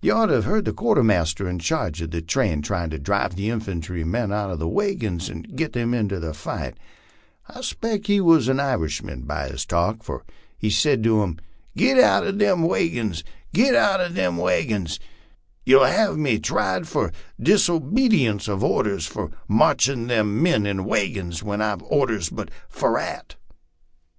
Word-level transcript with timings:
Ye 0.00 0.10
ort 0.10 0.30
to 0.30 0.36
her 0.36 0.40
heard 0.40 0.64
the 0.64 0.72
quartermaster 0.72 1.46
in 1.46 1.58
charge 1.58 2.00
uv 2.00 2.12
the 2.12 2.22
train 2.22 2.62
tryin' 2.62 2.88
to 2.88 2.98
drive 2.98 3.36
the 3.36 3.50
infantry 3.50 4.04
men 4.04 4.32
out 4.32 4.50
of 4.50 4.58
the 4.58 4.66
wagons 4.66 5.28
and 5.28 5.54
git 5.54 5.74
them 5.74 5.92
into 5.92 6.18
the 6.18 6.32
fight. 6.32 6.78
I 7.46 7.60
'spect 7.60 8.06
he 8.06 8.22
wuz 8.22 8.48
an 8.48 8.58
Irishman 8.58 9.24
by 9.24 9.48
his 9.50 9.66
talk, 9.66 10.02
fur 10.02 10.22
he 10.56 10.70
sed 10.70 11.04
to 11.04 11.20
them,' 11.20 11.36
Git 11.76 11.98
out 11.98 12.22
uv 12.24 12.38
thim 12.38 12.62
wagons, 12.62 13.22
git 13.52 13.74
out 13.74 14.00
uv 14.00 14.14
thim 14.14 14.38
wagons; 14.38 14.98
yez 15.66 15.76
'11 15.80 15.94
hev 15.98 16.16
me 16.16 16.38
tried 16.38 16.88
fur 16.88 17.10
diso 17.38 17.78
badience 17.78 18.48
uv 18.48 18.62
ordhers 18.62 19.06
fur 19.06 19.28
marchin' 19.46 20.08
tin 20.08 20.42
min 20.42 20.64
in 20.64 20.78
a 20.78 20.82
wagon 20.84 21.30
whin 21.32 21.60
I've 21.60 21.82
ordhers 21.82 22.30
but 22.30 22.50
fur 22.70 22.96
ait!'" 22.98 23.36